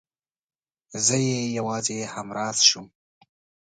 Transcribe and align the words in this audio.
زه 1.05 1.15
يې 1.27 1.39
يوازې 1.57 1.97
همراز 2.13 2.57
شوم. 2.69 2.87